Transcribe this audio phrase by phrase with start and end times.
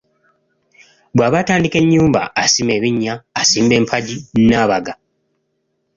[1.15, 4.15] Bw'aba atandika ennyumba, asima ebinnya, asimba empagi
[4.47, 4.93] n'abaga.